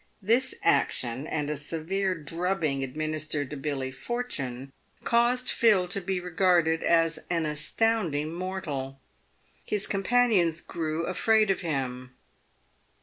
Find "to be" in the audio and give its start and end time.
5.89-6.19